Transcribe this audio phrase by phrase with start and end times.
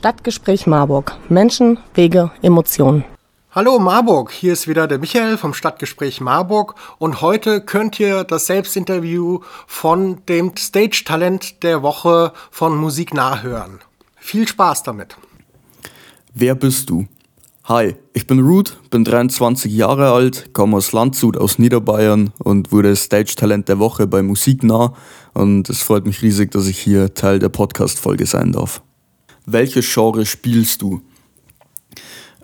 [0.00, 1.14] Stadtgespräch Marburg.
[1.28, 3.04] Menschen, Wege, Emotionen.
[3.50, 8.46] Hallo Marburg, hier ist wieder der Michael vom Stadtgespräch Marburg und heute könnt ihr das
[8.46, 13.80] Selbstinterview von dem Stage-Talent der Woche von Musik nachhören.
[14.16, 15.18] Viel Spaß damit.
[16.32, 17.06] Wer bist du?
[17.64, 22.96] Hi, ich bin Ruth, bin 23 Jahre alt, komme aus Landshut aus Niederbayern und wurde
[22.96, 24.94] Stage-Talent der Woche bei Musik nah
[25.34, 28.80] und es freut mich riesig, dass ich hier Teil der Podcast-Folge sein darf
[29.46, 31.02] welche Genre spielst du?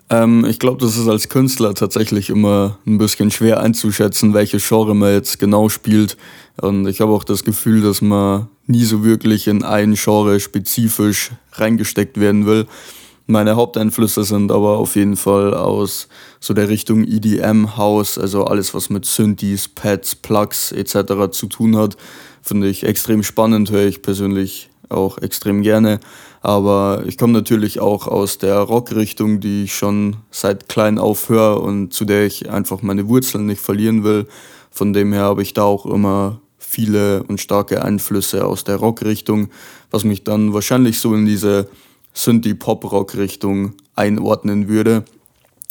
[0.09, 4.95] Ähm, ich glaube, das ist als Künstler tatsächlich immer ein bisschen schwer einzuschätzen, welche Genre
[4.95, 6.17] man jetzt genau spielt.
[6.61, 11.31] Und ich habe auch das Gefühl, dass man nie so wirklich in ein Genre spezifisch
[11.53, 12.67] reingesteckt werden will.
[13.29, 16.07] Meine Haupteinflüsse sind aber auf jeden Fall aus
[16.39, 21.29] so der Richtung EDM House, also alles was mit Synthes, Pads, Plugs etc.
[21.31, 21.97] zu tun hat,
[22.41, 25.99] finde ich extrem spannend, höre ich persönlich auch extrem gerne.
[26.41, 31.61] Aber ich komme natürlich auch aus der Rockrichtung, die ich schon seit klein auf höre
[31.61, 34.27] und zu der ich einfach meine Wurzeln nicht verlieren will.
[34.71, 39.49] Von dem her habe ich da auch immer viele und starke Einflüsse aus der Rockrichtung,
[39.89, 41.69] was mich dann wahrscheinlich so in diese
[42.13, 45.05] Synthie-Pop-Rock-Richtung einordnen würde.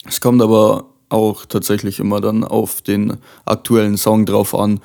[0.06, 4.80] Es kommt aber auch tatsächlich immer dann auf den aktuellen Song drauf an.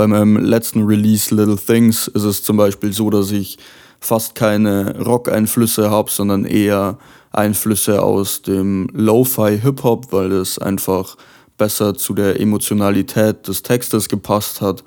[0.00, 3.58] Bei meinem letzten Release Little Things ist es zum Beispiel so, dass ich
[4.00, 6.96] fast keine Rock-Einflüsse habe, sondern eher
[7.32, 11.18] Einflüsse aus dem Lo-Fi-Hip-Hop, weil es einfach
[11.58, 14.84] besser zu der Emotionalität des Textes gepasst hat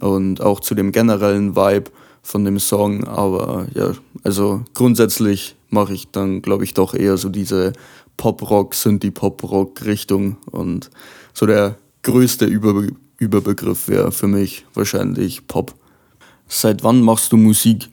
[0.00, 1.90] und auch zu dem generellen Vibe
[2.22, 3.04] von dem Song.
[3.04, 7.74] Aber ja, also grundsätzlich mache ich dann, glaube ich, doch eher so diese
[8.16, 10.88] Pop-Rock, Synthie-Pop-Rock-Richtung und
[11.34, 15.74] so der größte Überbe Überbegriff wäre für mich wahrscheinlich Pop.
[16.48, 17.88] Seit wann machst du Musik?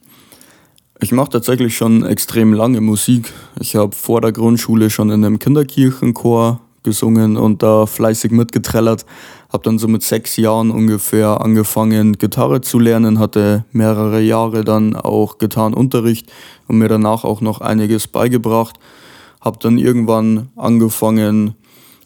[0.99, 3.33] Ich mache tatsächlich schon extrem lange Musik.
[3.59, 9.05] Ich habe vor der Grundschule schon in einem Kinderkirchenchor gesungen und da fleißig mitgetrellert.
[9.51, 14.95] Habe dann so mit sechs Jahren ungefähr angefangen, Gitarre zu lernen, hatte mehrere Jahre dann
[14.95, 16.31] auch Gitarrenunterricht
[16.67, 18.77] und mir danach auch noch einiges beigebracht.
[19.41, 21.55] Habe dann irgendwann angefangen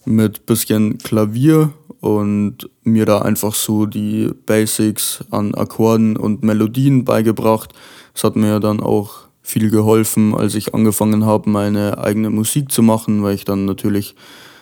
[0.06, 1.74] mit bisschen Klavier
[2.06, 7.74] und mir da einfach so die Basics an Akkorden und Melodien beigebracht.
[8.14, 12.84] Es hat mir dann auch viel geholfen, als ich angefangen habe, meine eigene Musik zu
[12.84, 14.16] machen, weil ich dann natürlich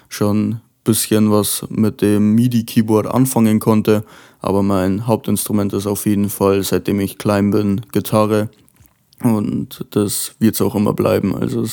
[0.07, 4.05] schon ein bisschen was mit dem MIDI-Keyboard anfangen konnte.
[4.39, 8.51] Aber mein Hauptinstrument ist auf jeden Fall, seitdem ich klein bin, Gitarre.
[9.21, 11.35] Und das wird es auch immer bleiben.
[11.35, 11.65] Also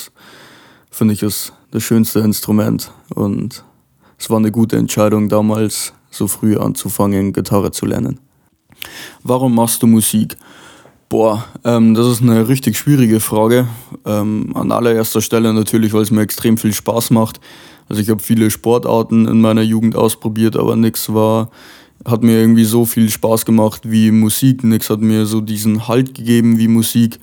[0.91, 2.91] finde ich ist das schönste Instrument.
[3.15, 3.63] Und
[4.21, 8.21] es war eine gute Entscheidung damals, so früh anzufangen, Gitarre zu lernen.
[9.23, 10.37] Warum machst du Musik?
[11.09, 13.67] Boah, ähm, das ist eine richtig schwierige Frage.
[14.05, 17.41] Ähm, an allererster Stelle natürlich, weil es mir extrem viel Spaß macht.
[17.89, 21.49] Also ich habe viele Sportarten in meiner Jugend ausprobiert, aber nichts war,
[22.05, 24.65] hat mir irgendwie so viel Spaß gemacht wie Musik.
[24.65, 27.19] Nichts hat mir so diesen Halt gegeben wie Musik.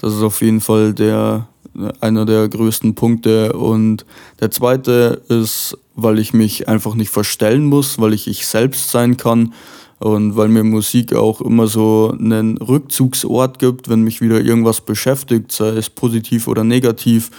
[0.00, 1.46] Das ist auf jeden Fall der,
[2.00, 3.52] einer der größten Punkte.
[3.52, 4.06] Und
[4.40, 9.18] der zweite ist, weil ich mich einfach nicht verstellen muss, weil ich ich selbst sein
[9.18, 9.52] kann
[9.98, 15.52] und weil mir Musik auch immer so einen Rückzugsort gibt, wenn mich wieder irgendwas beschäftigt,
[15.52, 17.30] sei es positiv oder negativ,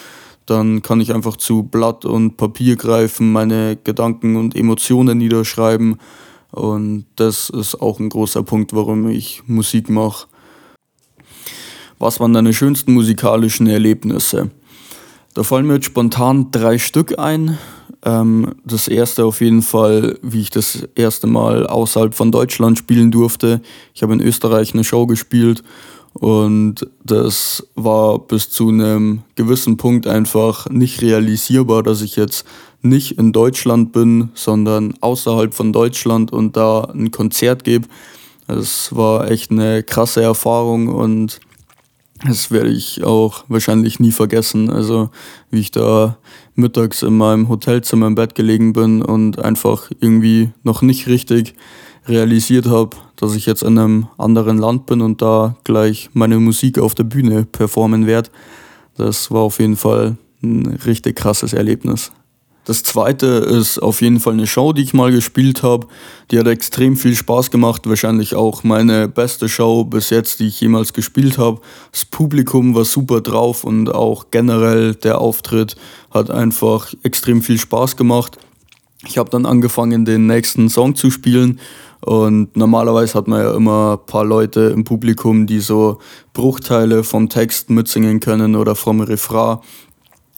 [0.46, 5.98] dann kann ich einfach zu Blatt und Papier greifen, meine Gedanken und Emotionen niederschreiben.
[6.52, 10.28] Und das ist auch ein großer Punkt, warum ich Musik mache.
[12.02, 14.50] Was waren deine schönsten musikalischen Erlebnisse?
[15.36, 17.60] Da fallen mir jetzt spontan drei Stück ein.
[18.04, 23.12] Ähm, das erste auf jeden Fall, wie ich das erste Mal außerhalb von Deutschland spielen
[23.12, 23.62] durfte.
[23.94, 25.62] Ich habe in Österreich eine Show gespielt
[26.14, 32.48] und das war bis zu einem gewissen Punkt einfach nicht realisierbar, dass ich jetzt
[32.82, 37.88] nicht in Deutschland bin, sondern außerhalb von Deutschland und da ein Konzert gebe.
[38.48, 41.40] Es war echt eine krasse Erfahrung und
[42.26, 44.70] das werde ich auch wahrscheinlich nie vergessen.
[44.70, 45.10] Also
[45.50, 46.18] wie ich da
[46.56, 51.56] mittags in meinem Hotelzimmer im Bett gelegen bin und einfach irgendwie noch nicht richtig
[52.08, 56.80] realisiert habe, dass ich jetzt in einem anderen Land bin und da gleich meine Musik
[56.80, 58.30] auf der Bühne performen werde.
[58.98, 62.12] Das war auf jeden Fall ein richtig krasses Erlebnis.
[62.64, 65.88] Das zweite ist auf jeden Fall eine Show, die ich mal gespielt habe.
[66.30, 67.88] Die hat extrem viel Spaß gemacht.
[67.88, 71.60] Wahrscheinlich auch meine beste Show bis jetzt, die ich jemals gespielt habe.
[71.92, 75.76] Das Publikum war super drauf und auch generell der Auftritt
[76.12, 78.38] hat einfach extrem viel Spaß gemacht.
[79.08, 81.60] Ich habe dann angefangen, den nächsten Song zu spielen
[82.02, 86.00] Und normalerweise hat man ja immer ein paar Leute im Publikum, die so
[86.34, 89.60] Bruchteile vom Text mitsingen können oder vom Refrain.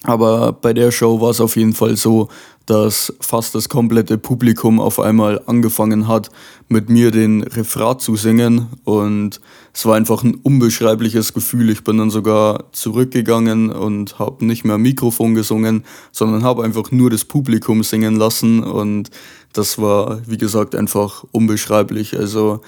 [0.03, 2.27] Aber bei der Show war es auf jeden Fall so,
[2.65, 6.29] dass fast das komplette Publikum auf einmal angefangen hat,
[6.69, 8.67] mit mir den Refrain zu singen.
[8.83, 9.41] Und
[9.73, 11.69] es war einfach ein unbeschreibliches Gefühl.
[11.69, 17.09] Ich bin dann sogar zurückgegangen und habe nicht mehr Mikrofon gesungen, sondern habe einfach nur
[17.09, 18.63] das Publikum singen lassen.
[18.63, 19.09] Und
[19.53, 22.17] das war, wie gesagt, einfach unbeschreiblich.
[22.17, 22.61] Also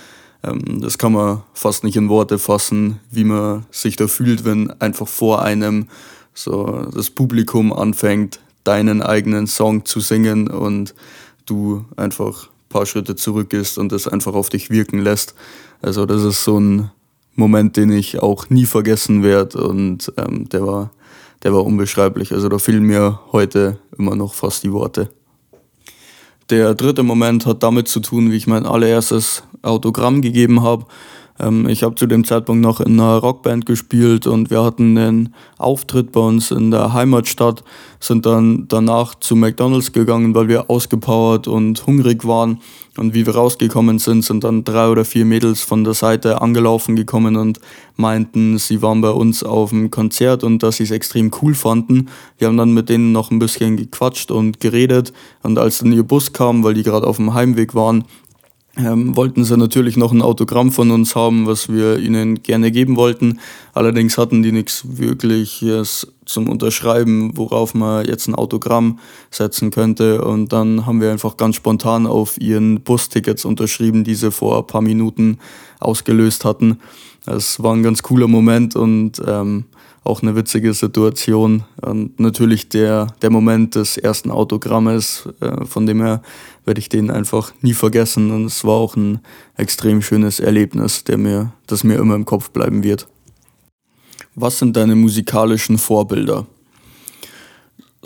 [0.44, 4.72] ähm, das kann man fast nicht in Worte fassen, wie man sich da fühlt, wenn
[4.82, 5.88] einfach vor einem
[6.36, 10.94] so das Publikum anfängt, deinen eigenen Song zu singen und
[11.48, 15.34] du einfach ein paar Schritte zurückgehst und das einfach auf dich wirken lässt.
[15.82, 16.92] Also das ist so ein
[17.34, 20.92] Moment, den ich auch nie vergessen werde und ähm, der war
[21.46, 22.32] der war unbeschreiblich.
[22.32, 25.10] Also da fehlen mir heute immer noch fast die Worte.
[26.50, 30.86] Der dritte Moment hat damit zu tun, wie ich mein allererstes Autogramm gegeben habe.
[31.40, 35.34] Ähm, ich habe zu dem Zeitpunkt noch in einer Rockband gespielt und wir hatten einen
[35.58, 37.64] Auftritt bei uns in der Heimatstadt,
[38.00, 42.60] sind dann danach zu McDonald's gegangen, weil wir ausgepowert und hungrig waren.
[42.98, 46.96] Und wie wir rausgekommen sind, sind dann drei oder vier Mädels von der Seite angelaufen
[46.96, 47.60] gekommen und
[47.98, 52.08] meinten, sie waren bei uns auf dem Konzert und dass sie es extrem cool fanden.
[52.38, 55.12] Wir haben dann mit denen noch ein bisschen gequatscht und geredet.
[55.44, 58.06] Und als dann ihr Bus kam, weil die gerade auf dem Heimweg waren,
[58.78, 62.96] ähm, wollten sie natürlich noch ein Autogramm von uns haben, was wir ihnen gerne geben
[62.96, 63.40] wollten.
[63.74, 69.00] Allerdings hatten die nichts wirkliches zum Unterschreiben, worauf man jetzt ein Autogramm
[69.32, 70.24] setzen könnte.
[70.24, 74.68] Und dann haben wir einfach ganz spontan auf ihren Bustickets unterschrieben, die sie vor ein
[74.68, 75.40] paar Minuten
[75.80, 76.80] ausgelöst hatten.
[77.26, 79.66] Das war ein ganz cooler Moment und ähm,
[80.06, 81.64] auch eine witzige Situation.
[81.82, 86.22] Und natürlich der, der Moment des ersten Autogrammes, äh, von dem her
[86.64, 88.32] werde ich den einfach nie vergessen.
[88.32, 89.20] Und es war auch ein
[89.58, 93.08] extrem schönes Erlebnis, der mir, das mir immer im Kopf bleiben wird.
[94.36, 96.46] Was sind deine musikalischen Vorbilder?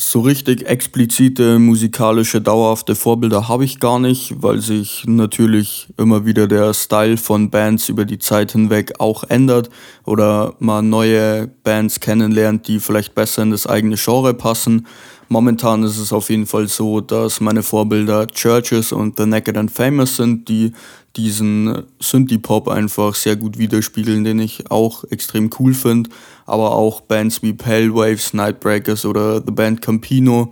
[0.02, 6.48] So richtig explizite musikalische, dauerhafte Vorbilder habe ich gar nicht, weil sich natürlich immer wieder
[6.48, 9.70] der Style von Bands über die Zeit hinweg auch ändert
[10.06, 14.88] oder man neue Bands kennenlernt, die vielleicht besser in das eigene Genre passen.
[15.32, 19.70] Momentan ist es auf jeden Fall so, dass meine Vorbilder Churches und The Naked and
[19.70, 20.74] Famous sind, die
[21.16, 26.10] diesen Synthie-Pop einfach sehr gut widerspiegeln, den ich auch extrem cool finde.
[26.48, 30.50] Aber auch Bands wie Pale Waves, Nightbreakers oder The Band Campino,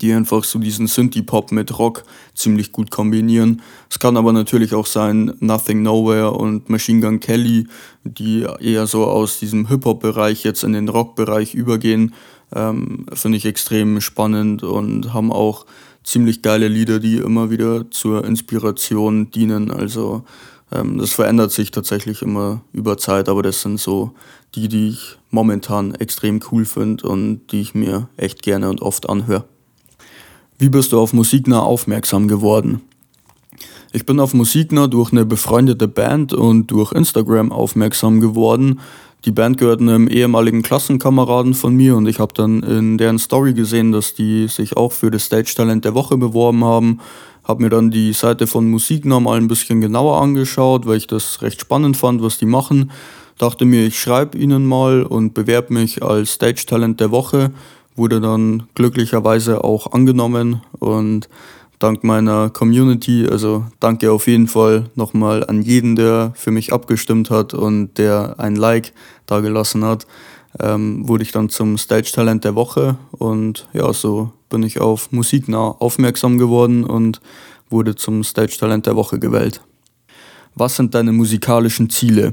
[0.00, 2.04] die einfach so diesen Synthie-Pop mit Rock
[2.34, 3.62] ziemlich gut kombinieren.
[3.90, 7.66] Es kann aber natürlich auch sein Nothing Nowhere und Machine Gun Kelly,
[8.04, 12.14] die eher so aus diesem Hip-Hop-Bereich jetzt in den Rock-Bereich übergehen.
[12.54, 15.66] Ähm, Finde ich extrem spannend und haben auch
[16.02, 19.70] ziemlich geile Lieder, die immer wieder zur Inspiration dienen.
[19.70, 20.24] Also
[20.72, 24.12] ähm, das verändert sich tatsächlich immer über Zeit, aber das sind so
[24.54, 29.08] die, die ich momentan extrem cool finde und die ich mir echt gerne und oft
[29.08, 29.44] anhöre.
[30.58, 32.80] Wie bist du auf Musiknah aufmerksam geworden?
[33.92, 38.80] Ich bin auf Musiknah durch eine befreundete Band und durch Instagram aufmerksam geworden
[39.24, 43.52] die Band gehört einem ehemaligen Klassenkameraden von mir und ich habe dann in deren Story
[43.52, 47.00] gesehen, dass die sich auch für das Stage Talent der Woche beworben haben.
[47.42, 51.42] Habe mir dann die Seite von Musiknah mal ein bisschen genauer angeschaut, weil ich das
[51.42, 52.92] recht spannend fand, was die machen.
[53.38, 57.50] Dachte mir, ich schreibe ihnen mal und bewerbe mich als Stage Talent der Woche.
[57.96, 61.28] Wurde dann glücklicherweise auch angenommen und
[61.78, 63.26] dank meiner Community.
[63.30, 68.36] Also danke auf jeden Fall nochmal an jeden, der für mich abgestimmt hat und der
[68.38, 68.92] ein Like
[69.26, 70.06] dagelassen hat.
[70.60, 75.12] Ähm, wurde ich dann zum Stage Talent der Woche und ja, so bin ich auf
[75.12, 77.20] Musiknah aufmerksam geworden und
[77.68, 79.60] wurde zum Stage Talent der Woche gewählt.
[80.54, 82.32] Was sind deine musikalischen Ziele?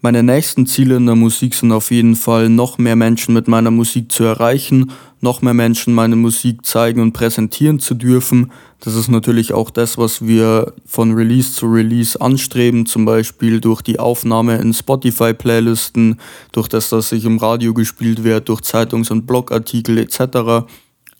[0.00, 3.72] Meine nächsten Ziele in der Musik sind auf jeden Fall, noch mehr Menschen mit meiner
[3.72, 8.52] Musik zu erreichen, noch mehr Menschen meine Musik zeigen und präsentieren zu dürfen.
[8.80, 13.82] Das ist natürlich auch das, was wir von Release zu Release anstreben, zum Beispiel durch
[13.82, 16.20] die Aufnahme in Spotify-Playlisten,
[16.52, 20.66] durch das, dass sich im Radio gespielt wird, durch Zeitungs- und Blogartikel etc.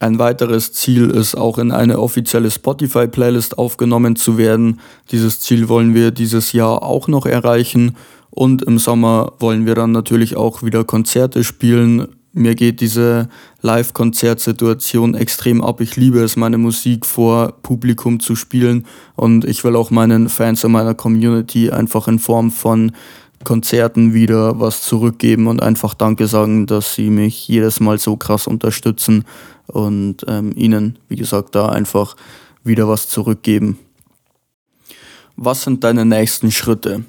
[0.01, 4.79] Ein weiteres Ziel ist auch in eine offizielle Spotify-Playlist aufgenommen zu werden.
[5.11, 7.97] Dieses Ziel wollen wir dieses Jahr auch noch erreichen.
[8.31, 12.07] Und im Sommer wollen wir dann natürlich auch wieder Konzerte spielen.
[12.39, 13.29] Mir geht diese
[13.63, 15.81] Live-Konzertsituation extrem ab.
[15.81, 18.87] Ich liebe es, meine Musik vor Publikum zu spielen.
[19.17, 22.93] Und ich will auch meinen Fans und meiner Community einfach in Form von
[23.45, 28.47] Konzerten wieder was zurückgeben und einfach Danke sagen, dass sie mich jedes Mal so krass
[28.47, 29.25] unterstützen
[29.67, 32.17] und ähm, ihnen, wie gesagt, da einfach
[32.65, 33.79] wieder was zurückgeben.
[35.37, 37.05] was sind deine nächsten Schritte?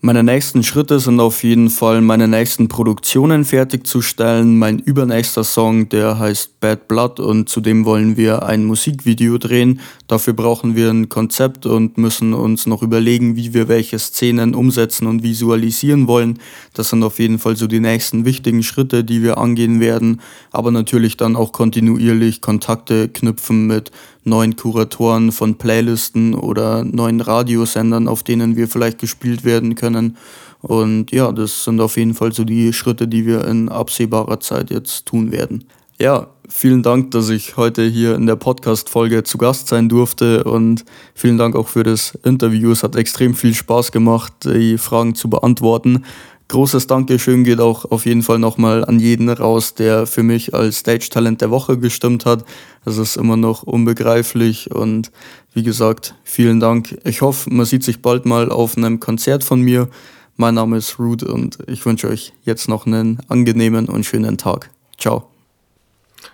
[0.00, 4.56] Meine nächsten Schritte sind auf jeden Fall, meine nächsten Produktionen fertigzustellen.
[4.56, 9.80] Mein übernächster Song, der heißt Bad Blood und zudem wollen wir ein Musikvideo drehen.
[10.06, 15.08] Dafür brauchen wir ein Konzept und müssen uns noch überlegen, wie wir welche Szenen umsetzen
[15.08, 16.38] und visualisieren wollen.
[16.74, 20.20] Das sind auf jeden Fall so die nächsten wichtigen Schritte, die wir angehen werden.
[20.52, 23.90] Aber natürlich dann auch kontinuierlich Kontakte knüpfen mit
[24.28, 30.16] neuen Kuratoren von Playlisten oder neuen Radiosendern, auf denen wir vielleicht gespielt werden können.
[30.60, 34.70] Und ja, das sind auf jeden Fall so die Schritte, die wir in absehbarer Zeit
[34.70, 35.64] jetzt tun werden.
[36.00, 40.84] Ja, vielen Dank, dass ich heute hier in der Podcast-Folge zu Gast sein durfte und
[41.14, 42.70] vielen Dank auch für das Interview.
[42.70, 46.04] Es hat extrem viel Spaß gemacht, die Fragen zu beantworten.
[46.48, 50.78] Großes Dankeschön geht auch auf jeden Fall nochmal an jeden raus, der für mich als
[50.78, 52.42] Stage-Talent der Woche gestimmt hat.
[52.86, 55.12] Das ist immer noch unbegreiflich und
[55.52, 56.96] wie gesagt, vielen Dank.
[57.04, 59.90] Ich hoffe, man sieht sich bald mal auf einem Konzert von mir.
[60.36, 64.70] Mein Name ist Rude und ich wünsche euch jetzt noch einen angenehmen und schönen Tag.
[64.98, 65.37] Ciao.